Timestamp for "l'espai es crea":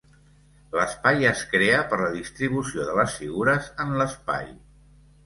0.77-1.81